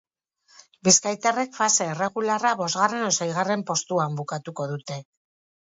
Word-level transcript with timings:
Bizkaitarrek 0.87 1.51
fase 1.57 1.87
erregularra 1.91 2.55
bosgarren 2.63 3.05
edo 3.05 3.13
seigarren 3.21 3.67
postuan 3.71 4.21
bukatuko 4.25 4.69
dute. 4.77 5.03